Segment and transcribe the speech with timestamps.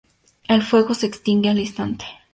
[0.47, 2.05] El fuego se extingue al instante.